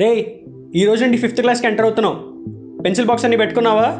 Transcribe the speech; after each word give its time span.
రే 0.00 0.40
ఈ 0.74 0.84
రోజు 0.84 1.02
నుండి 1.02 1.18
ఫిఫ్త్ 1.18 1.40
క్లాస్కి 1.40 1.66
ఎంటర్ 1.66 1.84
అవుతున్నావు. 1.84 2.16
పెన్సిల్ 2.82 3.06
బాక్స్ 3.06 3.24
అన్ని 3.24 3.36
పెట్టుకున్నావా? 3.36 3.96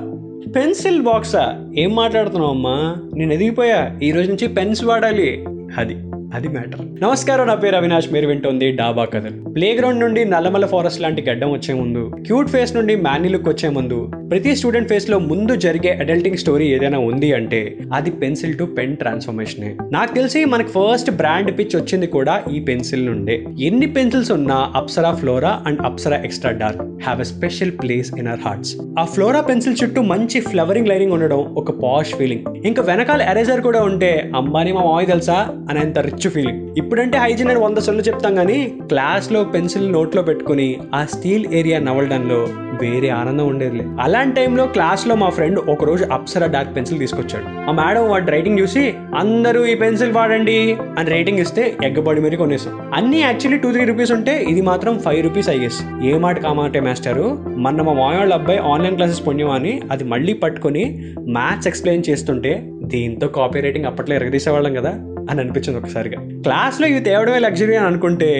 పెన్సిల్ 0.52 1.02
బాక్సా? 1.02 1.72
ఏం 1.78 1.94
మాట్లాడుతున్నావు 1.94 2.52
అమ్మా? 2.52 2.96
నేను 3.14 3.32
ఎదిగిపోయా. 3.32 3.98
ఈ 4.02 4.10
రోజు 4.10 4.28
నుంచి 4.28 4.48
పెన్స్ 4.48 4.84
వాడాలి. 4.84 5.44
అది 5.78 5.94
అది 6.34 6.48
మ్యాటర్. 6.48 7.02
నమస్కారం 7.02 7.46
నా 7.46 7.54
పేరు 7.54 7.76
అవినాష్. 7.76 8.12
మీరు 8.12 8.26
వింటుంది 8.26 8.72
డాబా 8.72 9.04
కథలు. 9.04 9.50
ప్లే 9.50 9.74
గ్రౌండ్ 9.74 10.00
నుండి 10.00 10.24
నల్లమల 10.24 10.66
ఫారెస్ట్ 10.66 11.00
లాంటి 11.00 11.22
గడ్డం 11.22 11.50
వచ్చే 11.50 11.74
ముందు 11.74 12.12
క్యూట్ 12.26 12.48
ఫేస్ 12.48 12.76
నుండి 12.76 12.96
మ్యానీ 12.96 13.28
లుక్ 13.28 13.48
వచ్చే 13.48 13.68
ముందు 13.68 14.10
ప్రతి 14.30 14.56
స్టూడెంట్ 14.56 14.88
ఫేస్లో 14.88 15.18
ముందు 15.18 15.54
జరిగే 15.54 15.90
అడల్టింగ్ 15.90 16.36
స్టోరీ 16.36 16.66
ఏదైనా 16.66 16.98
ఉంది 16.98 17.32
అంటే 17.32 17.78
అది 17.94 18.10
పెన్సిల్ 18.10 18.58
టు 18.58 18.64
పెన్ 18.64 18.96
ట్రాన్స్ఫర్మేషన్ 18.96 19.64
నాకు 19.92 20.14
తెలిసి 20.14 20.44
మనకి 20.44 20.68
ఫస్ట్ 20.68 21.10
బ్రాండ్ 21.10 21.58
పిచ్ 21.58 21.76
వచ్చింది 21.76 22.06
కూడా 22.06 22.42
ఈ 22.52 22.60
పెన్సిల్ 22.60 23.06
నుండే. 23.06 23.46
ఎన్ని 23.60 23.86
పెన్సిల్స్ 23.86 24.32
ఉన్నా 24.32 24.72
Apsara 24.76 25.12
Flora 25.12 25.62
and 25.66 25.80
Apsara 25.80 26.16
extra 26.16 26.50
dark 26.50 26.82
have 27.02 27.20
a 27.20 27.24
special 27.24 27.70
place 27.82 28.12
in 28.18 28.28
our 28.28 28.40
hearts 28.40 28.76
ఆ 28.98 29.04
ఫ్లోరా 29.04 29.40
పెన్సిల్ 29.40 29.76
చుట్టూ 29.84 30.02
మంచి 30.02 30.40
ఫ్లవరింగ్ 30.40 30.88
లైనింగ్ 30.88 31.12
ఉండడం 31.12 31.38
ఒక 31.54 31.70
పాష్ 31.82 32.14
ఫీలింగ్ 32.14 32.66
ఇంకా 32.66 32.82
వెనకాల 32.82 33.22
ఎరేజర్ 33.22 33.60
కూడా 33.60 33.82
ఉంటే 33.82 34.30
అంబానీ 34.36 34.72
మా 34.72 34.84
మామయ్య 34.84 35.06
తెలుసా? 35.06 35.38
అనేంత 35.70 35.98
రిచ్ 35.98 36.28
ఫీలింగ్ 36.28 36.78
ఇప్పుడంటే 36.78 37.18
హైజీన్ 37.18 37.50
అని 37.50 37.60
వంద 37.60 37.78
సొల్లు 37.78 38.02
చెప్తాం 38.02 38.34
కానీ 38.34 38.58
క్లాస్లో 38.88 39.44
పెన్సిల్ 39.44 39.92
నోట్లో 39.92 40.22
పెట్టుకుని 40.22 40.80
ఆ 40.94 41.04
స్టీల్ 41.04 41.46
ఏరియా 41.54 41.78
నవలడంలో 41.78 42.69
వేరే 42.80 43.08
ఆనందం 43.08 43.46
ఉండేదిలే. 43.48 43.84
అలాంటి 44.00 44.36
టైంలో 44.36 44.66
క్లాస్లో 44.66 45.14
మా 45.14 45.28
ఫ్రెండ్ 45.28 45.58
ఒక 45.58 45.84
రోజు 45.84 46.04
అప్సరా 46.04 46.46
డార్క్ 46.46 46.76
పెన్సిల్ 46.76 46.98
తీసుకొచ్చాడు. 46.98 47.70
ఆ 47.70 47.72
మేడం 47.72 48.08
వాడి 48.10 48.30
రైటింగ్ 48.30 48.58
చూసి 48.58 48.94
అందరూ 49.16 49.64
ఈ 49.64 49.74
పెన్సిల్ 49.74 50.12
వాడండి 50.12 50.76
అని 50.98 51.10
రేటింగ్ 51.10 51.38
ఇస్తే 51.38 51.76
ఎగ్గబడి 51.84 52.20
మీరు 52.20 52.36
కొనేసాం. 52.36 52.92
అన్ని 52.94 53.20
యాక్చువల్లీ 53.20 53.58
టూ 53.58 53.72
త్రీ 53.72 53.84
రూపీస్ 53.84 54.12
ఉంటే 54.12 54.44
ఇది 54.48 54.60
మాత్రం 54.60 54.98
ఫైవ్ 54.98 55.22
రూపీస్ 55.22 55.48
అయ్యేసి 55.48 56.10
ఏ 56.10 56.18
మాట 56.18 56.38
కామాటే 56.40 56.80
మాస్టరు 56.80 57.38
మొన్న 57.46 57.82
మా 57.82 57.92
మాయ 57.92 58.16
వాళ్ళ 58.16 58.34
అబ్బాయి 58.34 58.58
ఆన్లైన్ 58.58 58.96
క్లాసెస్ 58.96 59.26
పుణ్యం 59.28 59.50
అది 59.90 60.04
మళ్ళీ 60.04 60.32
పట్టుకొని 60.32 61.14
మ్యాథ్స్ 61.28 61.68
ఎక్స్ప్లెయిన్ 61.68 62.04
చేస్తుంటే 62.10 62.62
దీంతో 62.82 63.28
కాపీ 63.28 63.60
రైటింగ్ 63.60 63.86
అప్పట్లో 63.86 64.16
ఎరగదీసేవాళ్ళం 64.16 64.74
కదా. 64.74 64.92
అని 65.30 65.40
అనిపించింది 65.40 65.78
ఒకసారిగా. 65.78 66.42
క్లాస్లో 66.42 66.86
ఇవి 66.86 67.00
తేవడమే 67.00 67.38
లగ్జరీ 67.38 67.76
అని 67.76 67.86
అనుకుంటే 67.86 68.30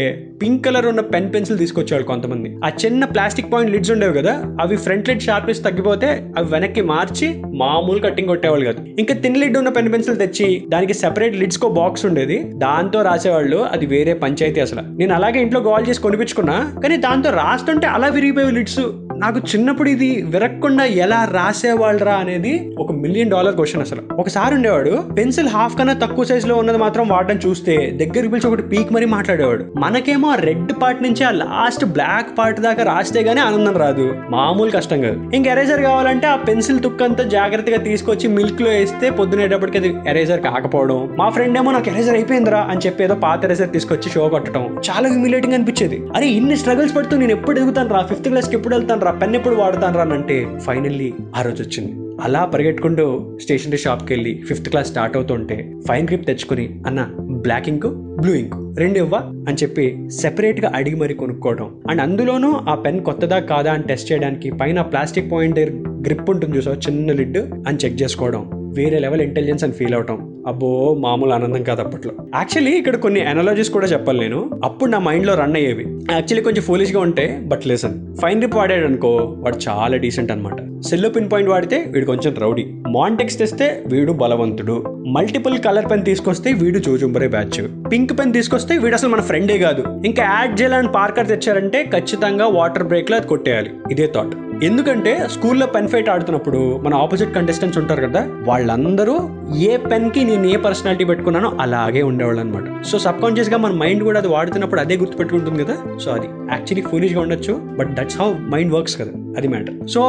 పింక్ 0.43 0.65
కలర్ 0.67 0.87
ఉన్న 0.87 1.01
పెన్ 1.01 1.35
పెన్సిల్ 1.35 1.59
తీసుకొచ్చేవాళ్ళు 1.59 2.07
కొంతమంది. 2.07 2.57
ఆ 2.65 2.71
చిన్న 2.85 3.05
ప్లాస్టిక్ 3.05 3.53
పాయింట్ 3.53 3.73
లిడ్స్ 3.73 3.91
ఉండేవి 3.91 4.15
కదా 4.15 4.45
అవి 4.61 4.77
ఫ్రంట్ 4.77 5.09
లిడ్ 5.09 5.23
షార్ప్నెస్ 5.23 5.65
తగ్గిపోతే 5.65 6.07
అవి 6.39 6.53
వెనక్కి 6.53 6.81
మార్చి 6.81 7.43
మామూలు 7.47 7.99
కట్టింగ్ 7.99 8.29
కొట్టేవాళ్ళు 8.29 8.73
కాదు. 8.73 8.89
ఇంకా 8.99 9.15
తిన్ 9.15 9.37
లిడ్ 9.37 9.59
ఉన్న 9.59 9.69
పెన్ 9.69 9.93
పెన్సిల్ 9.93 10.19
తెచ్చి 10.19 10.65
దానికి 10.69 10.95
సెపరేట్ 10.95 11.37
లిడ్స్ 11.37 11.59
కో 11.59 11.69
బాక్స్ 11.69 12.07
ఉండేది. 12.07 12.43
దాంతో 12.55 13.03
రాసేవాళ్ళు 13.03 13.57
అది 13.57 13.87
వేరే 13.87 14.15
పంచాయతీ 14.15 14.61
అసలు. 14.61 14.81
నేను 14.81 15.15
అలాగే 15.15 15.41
ఇంట్లో 15.41 15.61
గోల్ 15.61 15.89
చేసి 15.89 16.01
కొనిపించుకున్నా 16.01 16.75
కానీ 16.83 16.97
దాంతో 16.97 17.31
రాస్తుంటే 17.31 17.87
అలా 17.87 18.09
విరిగిపోయి 18.09 18.53
లిడ్స్ 18.53 18.81
నాకు 19.21 19.39
చిన్నప్పుడు 19.39 19.89
ఇది 19.89 20.23
విరక్కుండా 20.23 20.85
ఎలా 20.85 21.29
రాసేవాళ్ళరా 21.31 22.13
అనేది 22.13 22.77
ఒక 22.79 22.93
మిలియన్ 22.93 23.31
డాలర్ 23.31 23.55
క్వశ్చన్ 23.55 23.83
అసలు. 23.83 24.03
ఒకసారి 24.15 24.55
ఉండేవాడు 24.55 25.03
పెన్సిల్ 25.19 25.49
హాఫ్ 25.49 25.79
కన్నా 25.79 25.93
తక్కువ 25.93 26.25
సైజ్లో 26.25 26.57
ఉన్నది 26.57 26.79
మాత్రం 26.79 27.09
వాడడం 27.09 27.39
చూస్తే 27.47 27.77
దగ్గరికి 27.77 28.29
పిలిచి 28.29 28.47
ఒకటి 28.47 28.63
పీక్ 28.63 28.93
మరీ 28.93 29.07
మాట్లాడేవాడు. 29.07 29.65
మనకేమో 29.77 30.29
ఆ 30.29 30.35
రెడ్ 30.35 30.73
పార్ట్ 30.83 31.03
నుంచి 31.03 31.25
ఆ 31.25 31.31
లాస్ట్ 31.31 31.85
బ్లాక్ 31.85 32.39
పార్ట్ 32.39 32.61
దాకా 32.61 32.83
రాస్తే 32.83 33.21
గానీ 33.21 33.41
ఆనందం 33.41 33.77
రాదు. 33.77 34.15
మామూలు 34.31 34.71
కష్టం 34.71 35.01
కాదు. 35.01 35.31
ఇంక 35.35 35.47
ఎరేజర్ 35.47 35.83
కావాలంటే 35.83 36.27
ఆ 36.27 36.37
పెన్సిల్ 36.37 36.81
తుక్కంతా 36.81 37.25
జాగ్రత్తగా 37.25 37.77
తీసుకొచ్చి 37.77 38.29
మిల్క్లో 38.29 38.71
వేస్తే 38.71 39.11
పొద్దునేటప్పటికి 39.11 39.79
అది 39.79 39.95
ఎరేజర్ 40.07 40.41
కాకపోవడం. 40.41 41.15
మా 41.19 41.29
ఫ్రెండ్ 41.29 41.59
ఏమో 41.59 41.71
నాకు 41.73 41.89
ఎరేజర్ 41.89 42.15
అయిపోయిందిరా 42.15 42.61
అని 42.71 42.81
చెప్పి 42.87 43.05
ఏదో 43.05 43.15
పాత 43.15 43.45
ఎరేజర్ 43.45 43.71
తీసుకొచ్చి 43.71 44.11
షో 44.11 44.29
కొట్టడం. 44.29 44.81
చాలా 44.91 45.09
హ్యూమిలేటింగ్ 45.09 45.55
అనిపించేది. 45.55 46.03
అరే 46.17 46.27
ఇన్ని 46.27 46.57
స్ట్రగుల్స్ 46.57 46.97
పడుతూ 46.97 47.17
నేను 47.17 47.33
ఎప్పుడు 47.33 47.61
ఎదుగుతాను 47.61 47.89
రా 47.89 48.03
ఫిఫ్త్ 48.03 48.29
క్లాస్కి 48.29 48.57
ఎప్పుడు 48.57 48.75
వెళ్తాను 48.77 49.01
రా 49.01 49.10
పెన్ 49.11 49.35
ఎప్పుడు 49.35 49.55
వాడతాను 49.55 49.97
రా 49.97 50.03
అంటే 50.03 50.47
ఫైనల్లీ 50.59 51.13
ఆ 51.37 51.43
రోజు 51.43 51.63
వచ్చింది. 51.63 52.17
అలా 52.23 52.45
పరిగెట్టుకుంటూ 52.45 53.37
స్టేషనరీ 53.43 53.79
షాప్కి 53.79 54.13
వెళ్ళి 54.13 54.43
ఫిఫ్త్ 54.49 54.69
క్లాస్ 54.69 54.89
స్టార్ట్ 54.89 55.17
అవుతుంటే 55.17 55.75
ఫైన్ 55.89 56.07
గ్రిప్ 56.07 56.27
తెచ్చుకుని 56.27 56.81
అన్న 56.87 57.09
బ్లాక్ 57.19 57.69
ఇంక్ 57.69 57.87
బ్లూ 57.87 58.35
ఇంక్ 58.35 58.79
రెండు 58.79 58.99
ఇవ్వా? 58.99 59.19
అని 59.19 59.55
చెప్పి 59.55 60.09
సెపరేట్గా 60.09 60.73
అడిగి 60.75 60.97
మరి 60.97 61.15
కొనుక్కోవడం. 61.15 61.81
అండ్ 61.91 62.03
అందులోనూ 62.03 62.53
ఆ 62.53 62.75
పెన్ 62.75 63.01
కొత్తదా 63.01 63.39
కాదా 63.39 63.73
అని 63.73 63.83
టెస్ట్ 63.83 64.13
చేయడానికి 64.13 64.51
పైన 64.51 64.81
ప్లాస్టిక్ 64.81 65.33
పాయింట్ 65.33 65.59
గ్రిప్ 65.85 66.31
ఉంటుంది 66.31 66.57
చూసావు 66.57 66.77
చిన్న 66.77 67.13
లిడ్ 67.13 67.39
అని 67.39 67.79
చెక్ 67.85 68.03
చేసుకోవడం. 68.03 68.51
వేరే 68.77 68.99
లెవెల్ 68.99 69.21
ఇంటెలిజెన్స్ 69.21 69.65
అని 69.65 69.73
ఫీల్ 69.73 69.95
అవటం. 69.95 70.30
అబ్బో 70.47 70.97
మామూలు 71.01 71.33
ఆనందం 71.33 71.63
కాదు 71.63 71.81
అప్పట్లో. 71.81 72.13
యాక్చువల్లీ 72.35 72.73
ఇక్కడ 72.73 72.97
కొన్ని 72.97 73.21
ఎనాలజీస్ 73.31 73.71
కూడా 73.71 73.87
చెప్పాలి 73.87 74.21
నేను. 74.21 74.61
అప్పుడు 74.65 74.91
నా 74.91 74.99
మైండ్లో 74.99 75.35
రన్ 75.35 75.57
అయ్యేవి. 75.57 75.85
యాక్చువల్లీ 75.91 76.43
కొంచెం 76.43 76.63
ఫోలిష్గా 76.63 77.01
ఉంటే 77.01 77.41
బట్ 77.45 77.67
లెసన్ 77.67 78.17
ఫైన్ 78.17 78.43
రిప్ 78.43 78.55
వాడాడు 78.55 78.87
అనుకో 78.87 79.17
వాడు 79.17 79.59
చాలా 79.69 79.97
డీసెంట్ 79.97 80.33
అనమాట 80.33 80.83
సెల్లో 80.83 81.09
పిన్ 81.09 81.31
పాయింట్ 81.31 81.51
వాడితే 81.51 81.85
వీడు 81.89 82.07
కొంచెం 82.07 82.35
రౌడీ. 82.35 82.65
మాంటెక్స్ 82.89 83.39
తెస్తే 83.39 83.85
వీడు 83.87 84.13
బలవంతుడు. 84.13 85.05
మల్టిపుల్ 85.07 85.59
కలర్ 85.59 85.91
పెన్ 85.91 86.05
తీసుకొస్తే 86.05 86.53
వీడు 86.53 86.79
జోజుంబరే 86.79 87.29
బ్యాచ్ 87.29 87.91
పింక్ 87.93 88.19
పెన్ 88.19 88.33
తీసుకొస్తే 88.33 88.79
వీడు 88.79 88.95
అసలు 88.95 89.11
మన 89.11 89.21
ఫ్రెండే 89.21 89.59
కాదు. 89.59 89.85
ఇంకా 90.07 90.23
యాడ్ 90.23 90.61
చేయాలని 90.61 90.89
పార్కర్ 90.89 91.29
తెచ్చారంటే 91.29 91.91
ఖచ్చితంగా 91.95 92.47
వాటర్ 92.47 92.83
బ్రేక్లో 92.83 93.17
అది 93.17 93.27
కొట్టేయాలి. 93.27 93.71
ఇదే 93.91 94.13
థాట్ 94.15 94.35
ఎందుకంటే 94.63 95.29
స్కూల్లో 95.33 95.67
పెన్ 95.67 95.89
ఫైట్ 95.89 96.09
ఆడుతున్నప్పుడు 96.09 96.81
మన 96.83 96.95
ఆపోజిట్ 96.95 97.35
కంటెస్టెంట్స్ 97.35 97.79
ఉంటారు 97.79 98.03
కదా 98.07 98.27
వాళ్ళందరూ 98.45 99.15
ఏ 99.59 99.77
పెన్కి 99.77 100.25
నేను 100.25 100.47
ఏ 100.47 100.57
పర్సనాలిటీ 100.57 101.05
పెట్టుకున్నానో 101.05 101.57
అలాగే 101.61 102.03
ఉండేవాళ్ళు 102.03 102.41
అనమాట 102.41 102.83
సో 102.83 102.99
సబ్ 102.99 103.21
కాన్షియస్గా 103.21 103.57
మన 103.57 103.73
మైండ్ 103.73 104.05
కూడా 104.05 104.19
అది 104.19 104.29
వాడుతున్నప్పుడు 104.29 104.81
అదే 104.81 104.97
గుర్తు 104.97 105.17
పెట్టుకుంటుంది 105.17 105.65
కదా. 105.65 105.99
సో 105.99 106.11
అది 106.11 106.27
యాక్చువల్లీ 106.27 106.83
ఫూలిష్గా 106.83 107.21
ఉండొచ్చు 107.21 107.53
but 107.79 107.89
that's 107.89 108.21
how 108.21 108.33
mind 108.33 108.75
works 108.75 108.99
కదా. 108.99 109.35
అది 109.39 109.49
మ్యాటర్ 109.49 109.89
సో 109.89 110.03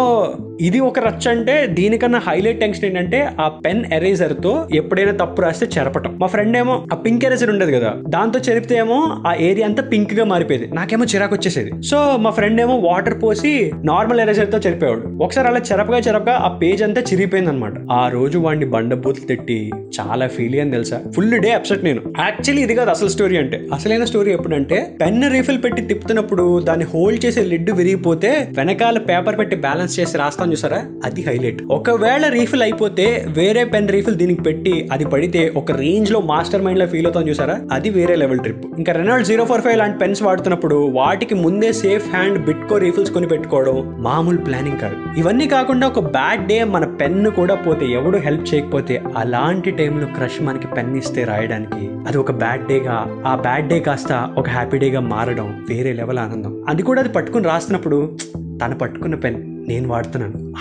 ఇది 0.61 0.79
ఒక 0.79 0.99
రచ్చ 0.99 1.25
అంటే 1.29 1.67
దీనికన్నా 1.67 2.19
హైలైట్ 2.27 2.59
టెన్షన్ 2.59 2.85
ఏంటంటే 2.85 3.29
ఆ 3.39 3.47
పెన్ 3.65 3.85
ఎరేజర్తో 3.93 4.67
ఎప్పుడైనా 4.73 5.11
తప్పు 5.11 5.41
రాస్తే 5.41 5.67
చెరపటం. 5.77 6.17
మా 6.21 6.27
ఫ్రెండ్ 6.27 6.57
ఏమో 6.57 6.73
ఆ 6.93 6.95
పింక్ 6.95 7.25
ఎరేజర్ 7.25 7.49
ఉండేది 7.49 7.71
కదా 7.71 7.93
దాంతో 8.07 8.39
చెరిపితే 8.39 8.75
ఏమో 8.75 8.97
ఆ 9.27 9.33
ఏరియా 9.39 9.67
అంతా 9.67 9.83
పింక్గా 9.83 10.25
మారిపోయేది. 10.25 10.67
నాకేమో 10.73 11.05
చిరాకు 11.05 11.35
వచ్చేసేది. 11.35 11.71
సో 11.83 12.17
మా 12.17 12.29
ఫ్రెండ్ 12.29 12.61
ఏమో 12.61 12.75
వాటర్ 12.77 13.23
పోసి 13.23 13.71
నార్మల్ 13.83 14.19
ఎరేజర్తో 14.19 14.57
చెరిపేవాడు. 14.57 15.23
ఒకసారి 15.23 15.47
అలా 15.47 15.61
చెరపగా 15.71 15.97
చెరపగా 15.97 16.35
ఆ 16.35 16.47
పేజ్ 16.47 16.83
అంతా 16.83 17.01
చిరిగిపోయింది 17.01 17.51
అనమాట 17.51 17.73
ఆ 17.91 18.09
రోజు 18.09 18.37
వాడిని 18.39 18.65
బండబూతులు 18.65 19.25
తిట్టి 19.25 19.71
చాలా 19.99 20.27
ఫీల్ 20.27 20.59
అని 20.59 20.71
తెలుసా? 20.71 21.01
ఫుల్ 21.15 21.39
డే 21.39 21.51
అప్సెట్ 21.51 21.83
నేను. 21.83 22.01
యాక్చువల్లీ 22.19 22.63
ఇది 22.63 22.75
కాదు 22.75 22.89
అసలు 22.89 23.07
స్టోరీ 23.07 23.37
అంటే. 23.37 23.67
అసలైన 23.73 24.03
స్టోరీ 24.03 24.33
ఎప్పుడంటే 24.33 24.97
పెన్ 25.01 25.31
రీఫిల్ 25.31 25.63
పెట్టి 25.63 25.81
తిప్పుతున్నప్పుడు 25.81 26.61
దాన్ని 26.61 26.85
హోల్డ్ 26.93 27.25
చేసే 27.25 27.41
లిడ్ 27.41 27.71
విరిగిపోతే 27.71 28.47
వెనకాల 28.57 28.97
పేపర్ 28.97 29.37
పెట్టి 29.37 29.55
బ్యాలెన్స్ 29.55 29.99
చేసి 29.99 30.17
రాస్తాను 30.17 30.50
చూసారా? 30.51 30.79
అది 31.05 31.21
హైలైట్ 31.21 31.63
ఒకవేళ 31.71 32.27
రీఫిల్ 32.27 32.61
అయిపోతే 32.61 33.25
వేరే 33.29 33.63
పెన్ 33.63 33.89
రీఫిల్ 33.89 34.15
దీనికి 34.15 34.41
పెట్టి 34.41 34.89
అది 34.91 35.05
పడితే 35.05 35.53
ఒక 35.55 35.71
రేంజ్లో 35.71 36.21
మాస్టర్ 36.21 36.61
మైండ్లో 36.61 36.85
ఫీల్ 36.85 37.05
అవుతాం 37.05 37.27
చూసారా? 37.29 37.59
అది 37.71 37.89
వేరే 37.89 38.15
లెవెల్ 38.15 38.39
ట్రిప్ 38.39 38.65
ఇంకా 38.77 38.93
రెనాల్డ్ 38.93 39.27
జీరో 39.27 39.45
ఫోర్ 39.45 39.61
ఫైవ్ 39.61 39.77
లాంటి 39.77 39.97
పెన్స్ 39.97 40.23
వాడుతున్నప్పుడు 40.23 40.75
వాటికి 40.75 41.35
ముందే 41.35 41.73
సేఫ్ 41.73 42.09
హ్యాండ్ 42.09 42.45
బిట్కో 42.45 42.77
రీఫిల్స్ 42.77 43.11
కొని 43.11 43.27
పెట్టుకోవడం 43.27 43.95
మామూలు 43.99 44.37
ప్లానింగ్ 44.37 44.79
కాదు. 44.79 45.19
ఇవన్నీ 45.19 45.47
కాకుండా 45.47 45.87
ఒక 45.87 45.99
బ్యాడ్ 45.99 46.47
డే 46.47 46.63
మన 46.63 46.85
పెన్ 46.85 47.31
కూడా 47.31 47.55
పోతే 47.55 47.85
ఎవడు 47.85 48.17
హెల్ప్ 48.17 48.53
చేయకపోతే 48.53 49.01
అలాంటి 49.17 49.71
టైంలో 49.71 50.05
క్రష్ 50.05 50.41
మనకి 50.41 50.67
పెన్ 50.67 50.97
ఇస్తే 50.97 51.23
రాయడానికి 51.23 51.89
అది 52.07 52.17
ఒక 52.17 52.31
బ్యాడ్ 52.31 52.67
డేగా 52.67 53.23
ఆ 53.25 53.35
బ్యాడ్ 53.35 53.67
డే 53.67 53.79
కాస్త 53.79 54.29
ఒక 54.37 54.49
హ్యాపీ 54.49 54.77
డేగా 54.77 54.99
మారడం 54.99 55.65
వేరే 55.69 55.93
లెవెల్ 55.93 56.19
ఆనందం. 56.19 56.65
అది 56.69 56.83
కూడా 56.83 57.01
అది 57.01 57.09
పట్టుకుని 57.09 57.43
రాస్తున్నప్పుడు 57.43 58.17
తను 58.37 58.77
పట్టుకున్న 58.77 59.15
పెన్ 59.15 59.50
నేను 59.71 59.89
వాడుతున్నాను. 59.89 60.53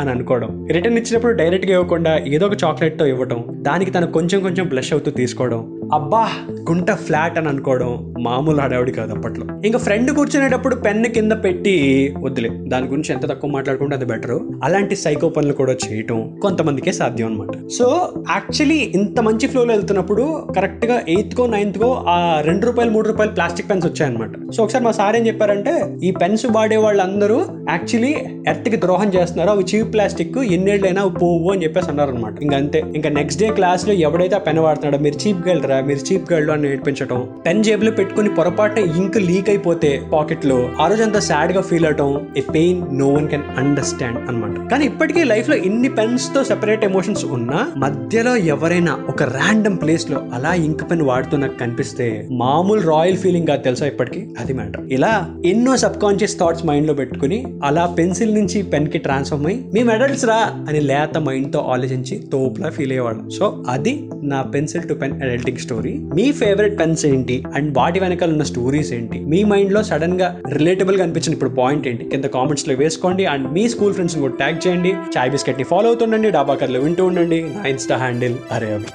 అని 0.00 0.10
అనుకోవడం. 0.10 0.66
రిటర్న్ 0.70 0.98
ఇచ్చినప్పుడు 0.98 1.32
డైరెక్ట్గా 1.32 1.72
ఇవ్వకుండా 1.72 2.18
ఏదో 2.18 2.46
ఒక 2.46 2.52
చాక్లెట్తో 2.64 3.06
ఇవ్వటం. 3.06 3.44
ఇవ్వడం 3.46 3.64
దానికి 3.64 3.90
తను 3.90 4.12
కొంచెం 4.12 4.42
కొంచెం 4.42 4.68
బ్లష్ 4.68 4.92
అవుతూ 4.92 5.10
తీసుకోవడం. 5.10 5.81
అబ్బా 5.92 6.20
గుంట 6.68 6.90
ఫ్లాట్ 6.90 7.38
అని 7.38 7.48
అనుకోవడం 7.48 8.14
మామూలు 8.20 8.60
హడావిడి 8.60 8.92
కాదు 8.92 9.12
అప్పట్లో. 9.12 9.44
ఇంకా 9.66 9.78
ఫ్రెండ్ 9.78 10.10
కూర్చునేటప్పుడు 10.10 10.74
పెన్ను 10.74 11.08
కింద 11.08 11.32
పెట్టి 11.32 11.74
వద్దులే 12.18 12.48
దాని 12.48 12.86
గురించి 12.86 13.14
ఎంత 13.14 13.28
తక్కువ 13.28 13.50
మాట్లాడుకుంటే 13.50 13.96
అది 13.96 14.04
బెటర్. 14.04 14.38
అలాంటి 14.64 14.96
సైకో 14.96 15.28
పనులు 15.28 15.52
కూడా 15.52 15.72
చేయటం 15.72 16.38
కొంతమందికే 16.42 16.92
సాధ్యం 16.92 17.26
అనమాట 17.26 17.68
సో 17.68 18.12
యాక్చువల్లీ 18.30 18.78
ఇంత 18.94 19.20
మంచి 19.20 19.46
ఫ్లోలో 19.46 19.74
వెళ్తున్నప్పుడు 19.74 20.46
కరెక్ట్గా 20.56 21.02
ఎయిత్ 21.08 21.34
కో 21.34 21.46
నైన్త్ 21.46 21.78
కో 21.78 22.04
ఆ 22.08 22.40
రెండు 22.40 22.66
రూపాయలు 22.66 22.90
మూడు 22.90 23.08
రూపాయలు 23.08 23.32
ప్లాస్టిక్ 23.32 23.70
పెన్స్ 23.70 23.86
వచ్చాయన్నమాట. 23.86 24.52
సో 24.52 24.62
ఒకసారి 24.62 24.84
మా 24.84 24.90
సార్ 24.90 25.16
ఏం 25.16 25.26
చెప్పారంటే 25.26 25.74
ఈ 26.02 26.10
పెన్స్ 26.10 26.46
వాడే 26.46 26.76
వాళ్ళందరూ 26.76 27.38
యాక్చువల్లీ 27.70 28.14
ఎర్త్కి 28.48 28.76
ద్రోహం 28.76 29.08
చేస్తున్నారు 29.08 29.50
అవి 29.50 29.64
చీప్ 29.74 29.92
ప్లాస్టిక్ 29.92 30.38
ఎన్నేళ్ళైనా 30.38 31.06
పోవు 31.06 31.52
అని 31.52 31.64
చెప్పేసి 31.64 31.90
అన్నారు 31.90 32.10
అనమాట 32.10 32.42
ఇంకా 32.42 32.56
అంతే. 32.56 32.82
ఇంకా 32.96 33.08
నెక్స్ట్ 33.08 33.42
డే 33.42 33.50
క్లాస్లో 33.50 33.92
ఎవడైతే 33.92 34.36
ఆ 34.36 34.38
పెన్ 34.38 34.58
వాడుతున్నాడో 34.58 34.98
మీరు 34.98 35.28
చీప్ 35.28 35.46
వెళ్ళరా 35.46 35.78
మీరు 35.86 36.12
చీప్ 36.12 36.32
గర్ల్ 36.32 36.50
అని 36.50 36.62
నేర్పించడం 36.62 37.28
పెన్ 37.46 37.64
జేబులో 37.64 37.90
పెట్టుకుని 37.90 38.34
పొరపాటున 38.34 38.78
ఇంక్ 38.84 39.16
లీక్ 39.16 39.48
అయిపోతే 39.48 40.02
పాకెట్లో 40.12 40.68
ఆ 40.80 40.86
రోజు 40.88 41.02
అంతా 41.02 41.20
సాడ్గా 41.20 41.60
ఫీల్ 41.60 41.86
అవటం 41.86 42.26
a 42.36 42.40
pain 42.40 42.98
no 42.98 43.08
one 43.08 43.28
can 43.28 43.42
understand 43.56 44.28
అనమాట 44.28 44.70
కానీ 44.70 44.84
ఇప్పటికీ 44.84 45.24
లైఫ్లో 45.24 45.56
ఇన్ని 45.56 45.88
పెన్స్తో 45.88 46.44
సెపరేట్ 46.44 46.84
ఎమోషన్స్ 46.84 47.24
ఉన్నా 47.24 47.72
మధ్యలో 47.76 48.36
ఎవరైనా 48.36 48.98
ఒక 49.08 49.22
ర్యాండమ్ 49.22 49.78
ప్లేస్లో 49.80 50.22
అలా 50.34 50.54
ఇంక్ 50.54 50.90
పెన్ 50.90 51.02
వాడుతూ 51.02 51.36
నాకు 51.36 51.58
కనిపిస్తే 51.58 52.28
మామూలు 52.30 52.80
రాయల్ 52.80 53.16
ఫీలింగ్ 53.16 53.46
కాదు 53.46 53.62
తెలుసా 53.62 53.86
ఇప్పటికీ? 53.86 54.26
అది 54.40 54.52
మ్యాటర్. 54.52 54.86
ఇలా 54.90 55.12
ఎన్నో 55.44 55.76
సబ్ 55.76 56.00
కాన్షియస్ 56.00 56.38
థాట్స్ 56.38 56.66
మైండ్లో 56.66 56.94
పెట్టుకుని 56.94 57.44
అలా 57.64 57.86
పెన్సిల్ 57.86 58.34
నుంచి 58.34 58.62
పెన్కి 58.62 58.98
ట్రాన్స్ఫర్మ్ 58.98 59.46
అయ్యి 59.46 59.64
మేము 59.74 59.90
అడల్ట్స్ 59.90 60.26
రా 60.26 60.38
అని 60.68 60.80
లేత 60.80 61.18
మైండ్తో 61.18 61.58
ఆలోచించి 61.58 62.18
తోపులా 62.32 62.70
ఫీల్ 62.70 62.92
అయ్యేవాళ్ళం. 62.92 63.30
సో 63.30 63.64
అది 63.68 64.10
నా 64.22 64.42
pencil 64.42 64.88
to 64.88 64.94
pen 64.94 65.22
adulting 65.22 65.58
story 65.62 65.92
me 66.14 66.32
favourite 66.32 66.78
pens 66.80 67.06
ఏంటి? 67.06 67.36
అండ్ 67.54 67.78
వాటి 67.78 68.00
వెనకాల 68.00 68.30
ఉన్న 68.30 68.42
స్టోరీస్ 68.42 68.92
ఏంటి? 68.92 69.20
మీ 69.20 69.44
మైండ్లో 69.44 69.82
సడన్గా 69.82 70.28
రిలేటబుల్గా 70.52 71.04
అనిపించిన 71.04 71.32
ఇప్పుడు 71.32 71.50
పాయింట్ 71.50 71.88
ఏంటి? 71.88 72.04
కింద 72.04 72.24
కామెంట్స్లో 72.24 72.74
వేసుకోండి 72.74 73.26
అండ్ 73.26 73.52
మీ 73.52 73.68
స్కూల్ 73.68 73.92
ఫ్రెండ్స్ 73.92 74.18
కూడా 74.18 74.34
ట్యాగ్ 74.34 74.66
చేయండి. 74.66 74.92
చాయ్ 75.18 75.30
బిస్కెట్ని 75.30 75.64
ఫాలో 75.64 75.86
అవుతుండండి. 75.86 76.30
డాబా 76.30 76.54
కర్లు 76.54 76.78
వింటూ 76.78 77.06
ఉండండి. 77.06 77.40
నా 77.42 77.64
ఇన్స్టా 77.66 77.96
హ్యాండిల్ 77.96 78.36
అరే 78.52 78.74
అభి 78.74 78.86